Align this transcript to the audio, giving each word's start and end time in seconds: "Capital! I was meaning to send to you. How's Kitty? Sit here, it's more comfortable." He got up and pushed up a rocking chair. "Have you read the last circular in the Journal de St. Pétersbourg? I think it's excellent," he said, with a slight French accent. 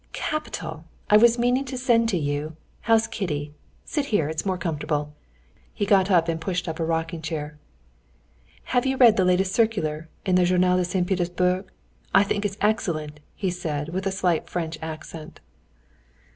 "Capital! 0.13 0.85
I 1.11 1.17
was 1.17 1.37
meaning 1.37 1.63
to 1.65 1.77
send 1.77 2.09
to 2.09 2.17
you. 2.17 2.55
How's 2.81 3.05
Kitty? 3.05 3.53
Sit 3.85 4.05
here, 4.07 4.27
it's 4.27 4.47
more 4.47 4.57
comfortable." 4.57 5.13
He 5.75 5.85
got 5.85 6.09
up 6.09 6.27
and 6.27 6.41
pushed 6.41 6.67
up 6.67 6.79
a 6.79 6.83
rocking 6.83 7.21
chair. 7.21 7.59
"Have 8.73 8.87
you 8.87 8.97
read 8.97 9.15
the 9.15 9.23
last 9.25 9.51
circular 9.53 10.09
in 10.25 10.37
the 10.37 10.45
Journal 10.45 10.77
de 10.77 10.85
St. 10.85 11.05
Pétersbourg? 11.07 11.65
I 12.15 12.23
think 12.23 12.45
it's 12.45 12.57
excellent," 12.61 13.19
he 13.35 13.51
said, 13.51 13.89
with 13.89 14.07
a 14.07 14.11
slight 14.11 14.49
French 14.49 14.79
accent. 14.81 15.39